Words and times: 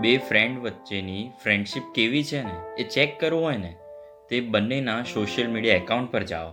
બે 0.00 0.16
ફ્રેન્ડ 0.18 0.58
વચ્ચેની 0.58 1.30
ફ્રેન્ડશિપ 1.42 1.82
કેવી 1.94 2.24
છે 2.24 2.42
ને, 2.42 2.56
એ 2.78 2.84
ચેક 2.84 3.20
કરવું 3.20 3.44
હોય 3.44 3.56
ને, 3.56 3.76
તે 4.30 4.40
બંનેના 4.40 5.02
સોશિયલ 5.02 5.50
મીડિયા 5.50 5.76
એકાઉન્ટ 5.76 6.12
પર 6.12 6.22
જાઓ. 6.22 6.50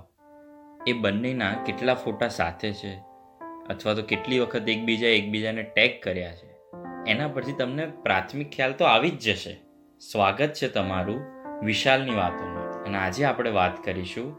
એ 0.87 0.93
બંનેના 0.93 1.53
કેટલા 1.65 1.93
ફોટા 1.93 2.27
સાથે 2.27 2.73
છે, 2.73 2.93
અથવા 3.69 3.93
તો 3.93 4.01
કેટલી 4.01 4.39
વખત 4.39 4.69
એકબીજા 4.69 5.07
એકબીજાને 5.07 5.63
ટેગ 5.63 5.91
કર્યા 6.03 6.31
છે, 6.31 6.49
એના 7.11 7.27
પરથી 7.27 7.53
તમને 7.53 7.85
પ્રાથમિક 7.85 8.49
ખ્યાલ 8.49 8.73
તો 8.73 8.85
આવી 8.85 9.09
જ 9.09 9.19
જશે. 9.19 9.57
સ્વાગત 10.11 10.53
છે 10.53 10.67
તમારું 10.67 11.21
વિશાલની 11.65 12.15
વાતોનું 12.15 12.85
અને 12.85 12.97
આજે 12.97 13.25
આપણે 13.25 13.51
વાત 13.51 13.83
કરીશું 13.83 14.37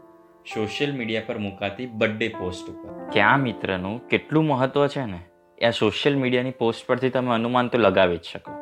સોશિયલ 0.53 0.95
મીડિયા 0.95 1.21
પર 1.27 1.37
મુકાતી 1.37 1.85
બર્થડે 1.85 2.27
પોસ્ટ 2.27 2.69
ઉપર. 2.69 3.09
કે 3.13 3.19
આ 3.19 3.37
મિત્રનું 3.37 4.07
કેટલું 4.07 4.45
મહત્ત્વ 4.45 4.87
છે 4.87 5.05
ને 5.05 5.21
આ 5.67 5.69
સોશિયલ 5.69 6.15
મીડિયાની 6.17 6.51
પોસ્ટ 6.51 6.87
પરથી 6.87 7.09
તમે 7.09 7.31
અનુમાન 7.31 7.67
તો 7.67 7.77
લગાવી 7.77 8.17
જ 8.17 8.23
શકો. 8.23 8.60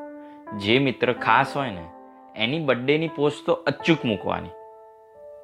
જે 0.57 0.79
મિત્ર 0.79 1.13
ખાસ 1.13 1.57
હોય 1.57 1.71
ને, 1.71 1.83
એની 2.35 2.59
બર્થડેની 2.59 3.07
પોસ્ટ 3.07 3.45
તો 3.45 3.53
અચૂક 3.53 4.05
મૂકવાની. 4.05 4.49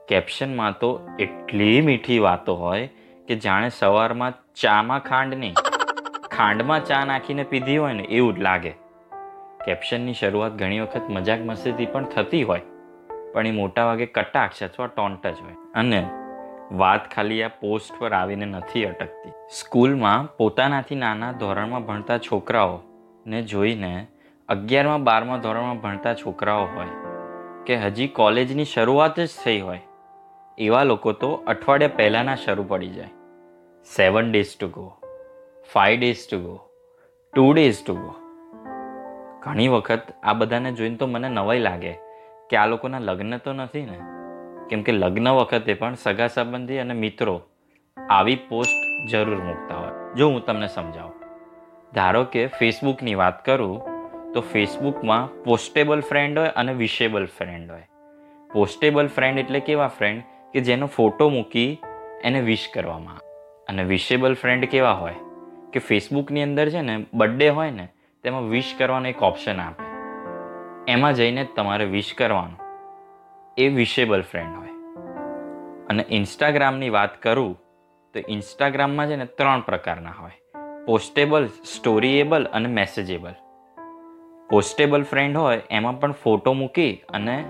કેપ્શનમાં 0.08 0.80
તો 0.80 1.08
એટલી 1.20 1.82
મીઠી 1.82 2.20
વાતો 2.20 2.56
હોય 2.56 2.88
કે 3.28 3.36
જાણે 3.36 3.70
સવારમાં 3.70 4.34
ચામાં 4.56 5.00
ખાંડ 5.00 5.34
નહીં, 5.34 5.54
ખાંડમાં 6.32 6.86
ચા 6.86 7.06
નાખીને 7.06 7.44
પીધી 7.44 7.78
હોય 7.78 7.94
ને 7.94 8.04
એવું 8.04 8.36
જ 8.36 8.40
લાગે. 8.40 8.70
કેપ્શનની 9.66 10.14
શરૂઆત 10.14 10.52
ઘણી 10.52 10.80
વખત 10.80 11.02
મજાક 11.10 11.40
મસ્તીથી 11.40 11.86
પણ 11.86 12.06
થતી 12.06 12.44
હોય, 12.44 12.62
પણ 13.34 13.48
એ 13.48 13.52
મોટા 13.52 13.86
ભાગે 13.86 14.06
કટાક્ષ 14.06 14.64
અથવા 14.64 14.88
ટોન્ટ 14.88 15.28
જ 15.28 15.42
હોય. 15.42 15.54
અને 15.76 16.10
વાત 16.72 17.12
ખાલી 17.12 17.44
આ 17.44 17.48
પોસ્ટ 17.48 18.00
પર 18.00 18.14
આવીને 18.14 18.46
નથી 18.46 18.86
અટકતી. 18.86 19.32
સ્કૂલમાં 19.52 20.38
પોતાનાથી 20.38 20.96
નાના 20.96 21.32
ધોરણમાં 21.32 21.86
ભણતા 21.86 22.18
છોકરાઓને 22.18 23.42
જોઈને 23.42 24.08
અગિયારમાં, 24.50 25.04
બારમા 25.04 25.38
ધોરણમાં 25.38 25.80
ભણતા 25.82 26.14
છોકરાઓ 26.14 26.66
હોય 26.66 26.92
કે 27.66 27.76
હજી 27.76 28.08
કોલેજની 28.08 28.66
શરૂઆત 28.66 29.20
જ 29.20 29.30
થઈ 29.46 29.62
હોય, 29.62 29.82
એવા 30.58 30.84
લોકો 30.84 31.12
તો 31.12 31.30
અઠવાડિયા 31.48 31.96
પહેલાંના 31.96 32.36
શરૂ 32.36 32.66
પડી 32.68 32.90
જાય. 32.90 33.10
Seven 33.96 34.32
days 34.32 34.52
to 34.60 34.68
go 34.68 34.86
five 35.74 36.00
days 36.00 36.18
to 36.32 36.40
go 36.40 36.60
two 37.34 37.54
days 37.54 37.80
to 37.86 37.96
go 37.96 38.14
ઘણી 39.44 39.68
વખત 39.68 40.14
આ 40.24 40.34
બધાને 40.34 40.72
જોઈને 40.72 40.96
તો 40.96 41.08
મને 41.08 41.30
નવાઈ 41.30 41.60
લાગે 41.60 41.94
કે 42.50 42.58
આ 42.58 42.66
લોકોના 42.66 43.00
લગ્ન 43.00 43.38
તો 43.38 43.54
નથી 43.54 43.86
ને. 43.86 44.00
કેમ 44.70 44.82
કે 44.82 44.92
લગ્ન 44.92 45.30
વખતે 45.30 45.74
પણ 45.74 45.96
સગા 45.96 46.28
સંબંધી 46.28 46.78
અને 46.78 46.94
મિત્રો 46.94 47.42
આવી 47.98 48.36
પોસ્ટ 48.36 49.12
જરૂર 49.12 49.42
મૂકતા 49.42 49.76
હોય. 49.76 50.14
જો 50.16 50.30
હું 50.30 50.46
તમને 50.46 50.68
સમજાવું. 50.68 51.14
ધારો 51.94 52.24
કે 52.24 52.48
ફેસબુકની 52.48 53.16
વાત 53.16 53.46
કરું 53.46 53.95
તો 54.36 54.42
ફેસબુકમાં 54.42 55.44
પોસ્ટેબલ 55.44 56.02
ફ્રેન્ડ 56.02 56.40
હોય 56.40 56.48
અને 56.48 56.74
વિશેબલ 56.74 57.26
ફ્રેન્ડ 57.26 57.72
હોય. 57.72 57.88
પોસ્ટેબલ 58.54 59.08
ફ્રેન્ડ 59.08 59.40
એટલે 59.40 59.60
કેવા 59.60 59.88
ફ્રેન્ડ? 59.88 60.24
કે 60.54 60.60
જેનો 60.60 60.88
ફોટો 60.88 61.30
મૂકી 61.30 61.78
એને 62.24 62.42
વિશ 62.42 62.70
કરવામાં 62.74 63.20
અને 63.70 63.84
વિશેબલ 63.84 64.34
ફ્રેન્ડ 64.34 64.66
કેવા 64.66 64.92
હોય? 64.92 65.16
કે 65.74 65.80
ફેસબુકની 65.80 66.44
અંદર 66.44 66.70
છે 66.70 66.82
ને, 66.82 67.06
બર્થડે 67.14 67.50
હોય 67.50 67.72
ને, 67.72 67.88
તેમાં 68.24 68.42
વિશ 68.42 68.76
કરવાનો 68.78 69.10
એક 69.10 69.24
ઓપ્શન 69.24 69.60
આપે. 69.60 69.84
એમાં 70.92 71.14
જઈને 71.14 71.48
તમારે 71.56 71.86
વિશ 71.86 72.14
કરવાનું. 72.14 72.60
એ 73.58 73.68
વિશેબલ 73.68 74.22
ફ્રેન્ડ 74.22 74.56
હોય. 74.56 74.70
અને 75.88 76.06
ઇન્સ્ટાગ્રામની 76.10 76.90
વાત 76.90 77.22
કરું, 77.22 77.62
તો 78.14 78.20
ઇન્સ્ટાગ્રામમાં 78.30 79.08
છે 79.08 79.16
ને 79.16 79.26
ત્રણ 79.26 79.62
પ્રકારના 79.62 80.12
હોય. 80.12 80.32
પોસ્ટેબલ, 80.86 81.48
સ્ટોરીએબલ 81.48 82.46
અને 82.46 82.70
મેસેજેબલ. 82.70 83.34
પોસ્ટેબલ 84.50 85.04
ફ્રેન્ડ 85.04 85.38
હોય, 85.38 85.62
એમાં 85.72 86.00
પણ 86.00 86.12
ફોટો 86.12 86.54
મૂકી 86.54 87.02
અને 87.10 87.46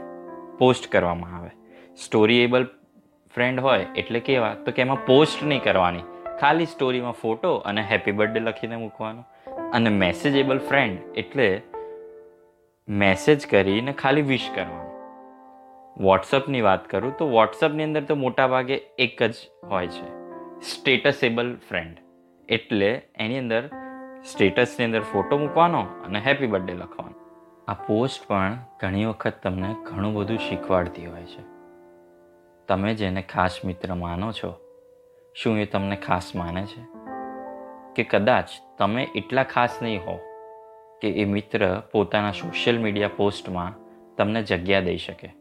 પોસ્ટ 0.58 0.92
કરવામાં 0.92 1.38
આવે. 1.38 1.50
સ્ટોરીએબલ 1.98 2.66
ફ્રેન્ડ 3.34 3.60
હોય 3.60 3.86
એટલે 3.96 4.20
કેવા 4.20 4.54
તો 4.54 4.72
કે 4.72 4.82
એમાં 4.82 5.06
પોસ્ટ 5.06 5.44
નહીં 5.44 5.64
કરવાની. 5.64 6.00
ખાલી 6.40 6.66
સ્ટોરીમાં 6.66 7.12
ફોટો 7.12 7.56
અને 7.56 7.82
હેપી 7.82 8.12
બર્થડે 8.12 8.40
લખીને 8.40 8.76
મૂકવાનો. 8.76 9.24
અને 9.74 9.90
મેસેજેબલ 9.90 10.58
ફ્રેન્ડ 10.58 11.18
એટલે 11.18 11.62
મેસેજ 12.88 13.48
કરીને 13.48 13.94
ખાલી 13.94 14.22
વિશ 14.22 14.50
કરવાનું. 14.56 14.92
વોટ્સઅપની 15.98 16.62
વાત 16.62 16.90
કરું 16.90 17.18
તો 17.18 17.28
વોટ્સઅપની 17.30 17.84
અંદર 17.84 18.04
તો 18.04 18.16
મોટા 18.16 18.48
ભાગે 18.48 18.76
એક 18.76 19.24
જ 19.24 19.36
હોય 19.64 19.88
છે. 19.88 20.08
સ્ટેટસેબલ 20.62 21.56
ફ્રેન્ડ. 21.70 21.98
એટલે 22.50 23.02
એની 23.16 23.38
અંદર 23.38 23.64
સ્ટેટસની 24.32 24.86
અંદર 24.86 25.02
ફોટો 25.02 25.38
મૂકવાનો 25.38 25.82
અને 25.82 26.20
હેપી 26.20 26.48
બર્થડે 26.48 26.74
લખવાનો. 26.74 27.26
આ 27.68 27.74
પોસ્ટ 27.74 28.28
પણ 28.28 28.58
ઘણી 28.80 29.06
વખત 29.06 29.34
તમને 29.44 29.76
ઘણું 29.84 30.14
બધું 30.14 30.38
શીખવાડતી 30.38 31.06
હોય 31.06 31.24
છે. 31.24 31.44
તમે 32.68 32.94
જેને 32.94 33.22
ખાસ 33.22 33.60
મિત્ર 33.66 33.94
માનો 33.94 34.32
છો, 34.32 34.60
શું 35.36 35.60
એ 35.60 35.66
તમને 35.66 35.96
ખાસ 35.96 36.36
માને 36.36 36.66
છે? 36.66 36.82
કે 37.96 38.04
કદાચ 38.04 38.50
તમે 38.78 39.08
એટલા 39.16 39.44
ખાસ 39.44 39.80
નહીં 39.82 40.02
હો 40.06 40.20
કે 41.02 41.10
એ 41.10 41.26
મિત્ર 41.26 41.82
પોતાના 41.92 42.32
સોશિયલ 42.32 42.80
મીડિયા 42.80 43.10
પોસ્ટમાં 43.18 43.74
તમને 44.16 44.44
જગ્યા 44.44 44.80
દઈ 44.80 44.98
શકે. 44.98 45.34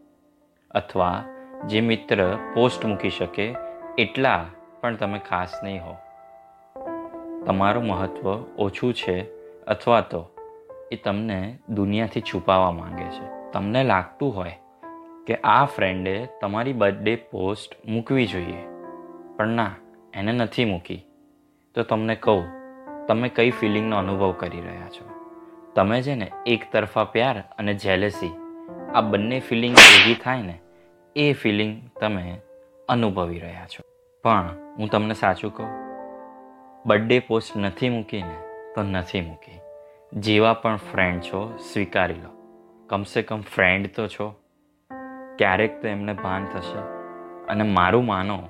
અથવા 0.71 1.25
જે 1.67 1.81
મિત્ર 1.81 2.37
પોસ્ટ 2.55 2.87
મૂકી 2.87 3.11
શકે, 3.11 3.55
એટલા 3.99 4.47
પણ 4.81 4.97
તમે 4.97 5.19
ખાસ 5.19 5.61
નહીં 5.63 5.85
હો 5.85 5.97
તમારું 7.47 7.85
મહત્ત્વ 7.85 8.29
ઓછું 8.59 8.95
છે 8.95 9.23
અથવા 9.65 10.01
તો 10.01 10.31
એ 10.93 10.97
તમને 10.97 11.59
દુનિયાથી 11.69 12.21
છુપાવવા 12.21 12.71
માંગે 12.71 13.05
છે. 13.05 13.53
તમને 13.53 13.85
લાગતું 13.85 14.37
હોય 14.37 14.59
કે 15.27 15.37
આ 15.37 15.65
ફ્રેન્ડે 15.65 16.29
તમારી 16.41 16.73
બર્થડે 16.73 17.17
પોસ્ટ 17.17 17.89
મૂકવી 17.89 18.27
જોઈએ, 18.27 18.67
પણ 19.37 19.49
ના, 19.49 19.71
એને 20.15 20.33
નથી 20.33 20.65
મૂકી. 20.65 21.07
તો 21.75 21.83
તમને 21.83 22.15
કહું, 22.15 22.45
તમે 23.07 23.29
કઈ 23.29 23.51
ફિલિંગનો 23.51 23.97
અનુભવ 23.97 24.33
કરી 24.33 24.61
રહ્યા 24.61 24.89
છો? 24.89 25.09
તમે 25.75 26.03
છે 26.03 26.15
ને 26.15 26.31
એક 26.47 26.73
તરફા 26.73 27.05
પ્યાર 27.05 27.39
અને 27.59 27.75
જેલેસી 27.75 28.33
આ 28.95 29.01
બંને 29.01 29.41
ફિલિંગ 29.41 29.75
ભેગી 29.75 30.15
થાય 30.15 30.43
ને, 30.43 30.61
એ 31.17 31.33
ફિલિંગ 31.33 31.91
તમે 32.01 32.41
અનુભવી 32.89 33.39
રહ્યા 33.39 33.67
છો. 33.67 33.83
પણ 34.25 34.51
હું 34.79 34.89
તમને 34.89 35.15
સાચું 35.15 35.55
કહું 35.57 35.84
બર્થડે 36.87 37.19
પોસ્ટ 37.19 37.57
નથી 37.57 37.89
મૂકીને 37.89 38.37
તો 38.75 38.83
નથી 38.83 39.21
મૂકી. 39.21 39.61
જેવા 40.13 40.53
પણ 40.53 40.77
ફ્રેન્ડ 40.77 41.21
છો, 41.21 41.57
સ્વીકારી 41.57 42.15
લો. 42.15 42.31
કમસે 42.87 43.23
કમ 43.23 43.41
ફ્રેન્ડ 43.41 43.87
તો 43.97 44.07
છો. 44.07 44.35
ક્યારેક 45.39 45.83
તો 45.83 45.89
એમને 45.89 46.13
ભાન 46.13 46.45
થશે. 46.45 46.79
અને 47.47 47.63
મારું 47.63 48.07
માનો, 48.07 48.49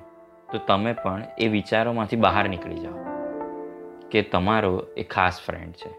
તો 0.51 0.57
તમે 0.57 0.93
પણ 0.93 1.23
એ 1.37 1.47
વિચારોમાંથી 1.47 2.15
બહાર 2.15 2.49
નીકળી 2.49 2.75
જાઓ 2.75 2.97
કે 4.11 4.21
તમારો 4.21 4.83
એ 4.97 5.03
ખાસ 5.03 5.41
ફ્રેન્ડ 5.41 5.73
છે. 5.73 5.89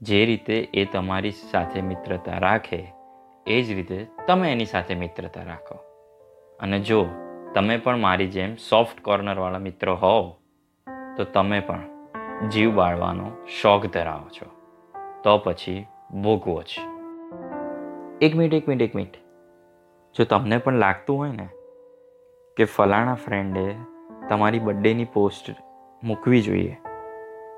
જે 0.00 0.24
રીતે 0.24 0.68
એ 0.74 0.84
તમારી 0.84 1.30
સાથે 1.30 1.80
મિત્રતા 1.80 2.38
રાખે, 2.38 2.92
એ 3.46 3.62
જ 3.62 3.70
રીતે 3.70 4.06
તમે 4.26 4.52
એની 4.52 4.64
સાથે 4.64 4.94
મિત્રતા 4.94 5.42
રાખો. 5.42 5.74
અને 6.60 6.78
જો 6.78 7.06
તમે 7.54 7.76
પણ 7.76 7.96
મારી 7.96 8.26
જેમ 8.26 8.54
સોફ્ટ 8.54 9.02
કોર્નરવાળા 9.02 9.58
મિત્રો 9.58 9.94
હોવ 9.94 10.34
તો 11.18 11.24
તમે 11.24 11.60
પણ 11.60 11.80
જીવ 12.48 12.74
બાળવાનો 12.74 13.30
શોખ 13.62 13.86
ધરાવો 13.86 14.28
છો. 14.28 14.46
તો 15.24 15.38
પછી 15.38 15.86
ભોગવો 16.22 16.62
જ. 16.62 16.80
એક 18.20 18.36
મિનિટ 18.36 18.54
એક 18.54 18.68
મિનિટ 18.68 18.82
એક 18.82 18.94
મિનિટ. 18.94 19.14
જો 20.18 20.24
તમને 20.24 20.58
પણ 20.58 20.74
લાગતું 20.74 21.18
હોય 21.18 21.32
ને 21.32 21.48
કે 22.56 22.64
ફલાણા 22.64 23.14
ફ્રેન્ડે 23.14 23.74
તમારી 24.28 24.58
બર્થડેની 24.58 25.04
પોસ્ટ 25.04 25.54
મૂકવી 26.04 26.42
જોઈએ, 26.42 26.80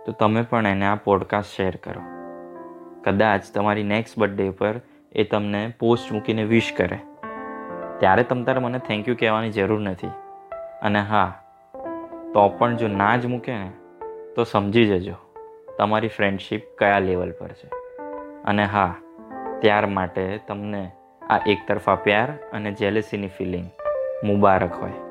તો 0.07 0.13
તમે 0.13 0.43
પણ 0.43 0.67
એને 0.67 0.87
આ 0.87 0.95
પોડકાસ્ટ 0.95 1.57
શેર 1.57 1.77
કરો. 1.77 2.03
કદાચ 3.05 3.43
તમારી 3.55 3.83
નેક્સ્ટ 3.83 4.19
બર્થડે 4.19 4.51
પર 4.51 4.81
એ 5.13 5.25
તમને 5.25 5.73
પોસ્ટ 5.79 6.13
મૂકીને 6.13 6.45
વિશ 6.45 6.75
કરે. 6.77 6.99
ત્યારે 7.99 8.23
તમ 8.23 8.45
તારે 8.45 8.59
મને 8.59 8.79
થેન્ક 8.79 9.09
યુ 9.09 9.17
કહેવાની 9.21 9.51
જરૂર 9.51 9.81
નથી. 9.81 10.07
અને 10.83 11.01
હા 11.01 11.40
તો 12.35 12.49
પણ 12.49 12.77
જો 12.77 12.89
ના 12.89 13.17
જ 13.17 13.27
મૂકે 13.27 13.53
ને, 13.53 13.71
તો 14.37 14.45
સમજી 14.45 14.87
જજો, 14.87 15.15
તમારી 15.79 16.09
ફ્રેન્ડશીપ 16.09 16.63
કયા 16.79 16.99
લેવલ 16.99 17.33
પર 17.33 17.49
છે. 17.49 17.69
અને 18.45 18.65
હા, 18.65 18.95
ત્યાર 19.61 19.87
માટે 19.87 20.39
તમને 20.49 20.91
આ 21.31 21.41
એકતરફા 21.47 21.95
પ્યાર 21.95 22.33
અને 22.53 22.73
જેલેસીની 22.73 23.29
ફિલિંગ 23.29 23.71
મુબારક 24.25 24.75
હોય. 24.83 25.10